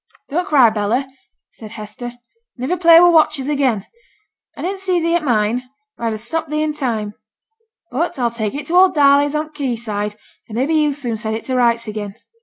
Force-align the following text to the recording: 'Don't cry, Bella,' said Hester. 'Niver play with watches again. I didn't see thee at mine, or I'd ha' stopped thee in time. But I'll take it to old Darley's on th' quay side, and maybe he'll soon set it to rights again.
'Don't 0.29 0.47
cry, 0.47 0.71
Bella,' 0.71 1.07
said 1.51 1.73
Hester. 1.73 2.13
'Niver 2.57 2.77
play 2.77 2.99
with 2.99 3.11
watches 3.13 3.47
again. 3.47 3.85
I 4.57 4.63
didn't 4.63 4.79
see 4.79 4.99
thee 4.99 5.13
at 5.13 5.23
mine, 5.23 5.69
or 5.95 6.07
I'd 6.07 6.13
ha' 6.13 6.17
stopped 6.17 6.49
thee 6.49 6.63
in 6.63 6.73
time. 6.73 7.13
But 7.91 8.17
I'll 8.17 8.31
take 8.31 8.55
it 8.55 8.65
to 8.65 8.73
old 8.77 8.95
Darley's 8.95 9.35
on 9.35 9.51
th' 9.51 9.55
quay 9.55 9.75
side, 9.75 10.15
and 10.49 10.55
maybe 10.55 10.73
he'll 10.73 10.93
soon 10.93 11.17
set 11.17 11.35
it 11.35 11.43
to 11.45 11.55
rights 11.55 11.87
again. 11.87 12.15